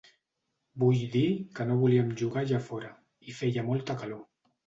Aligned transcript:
Vull 0.83 1.01
dir 1.15 1.25
que 1.59 1.67
no 1.71 1.75
volíem 1.83 2.09
jugar 2.21 2.43
allà 2.43 2.57
a 2.61 2.63
fora, 2.69 2.91
hi 3.27 3.35
feia 3.43 3.67
molta 3.71 3.97
calor. 4.05 4.27